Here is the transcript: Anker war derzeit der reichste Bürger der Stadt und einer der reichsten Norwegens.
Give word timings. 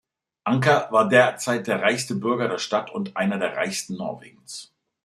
Anker 0.45 0.87
war 0.89 1.07
derzeit 1.09 1.67
der 1.67 1.83
reichste 1.83 2.15
Bürger 2.15 2.47
der 2.47 2.57
Stadt 2.57 2.89
und 2.89 3.15
einer 3.15 3.37
der 3.37 3.55
reichsten 3.55 3.97
Norwegens. 3.97 4.71